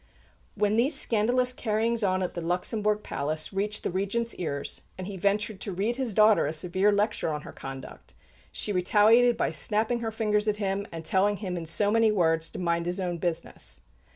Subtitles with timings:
[0.55, 5.15] When these scandalous "carryings on" at the Luxembourg Palace reached the Regent's ears and he
[5.15, 8.15] ventured to read his daughter a severe lecture on her conduct,
[8.51, 12.49] she retaliated by snapping her fingers at him and telling him in so many words
[12.49, 13.81] to mind his own business.